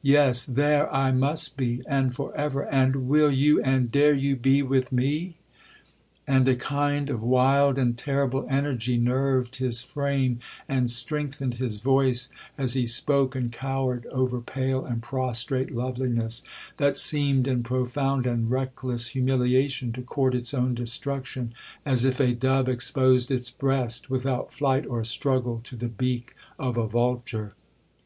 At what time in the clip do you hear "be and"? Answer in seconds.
1.58-2.14